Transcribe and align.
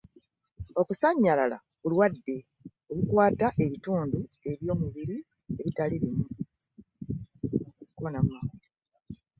Okusannyalala 0.81 1.57
bulwadde 1.81 2.35
obukwata 2.91 3.47
ebitundu 3.65 4.17
by'omubiri 4.61 5.17
ebitali 5.61 5.95
bimu. 6.03 6.27